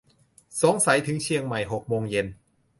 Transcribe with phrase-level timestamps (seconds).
[0.61, 2.27] สงสัยถึงเชียงใหม่หกโมงเย็น